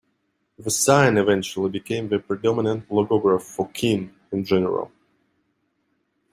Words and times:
The 0.57 0.71
sign 0.71 1.19
eventually 1.19 1.69
became 1.69 2.09
the 2.09 2.17
predominant 2.17 2.89
logograph 2.89 3.43
for 3.43 3.67
"King" 3.69 4.11
in 4.31 4.43
general. 4.43 4.91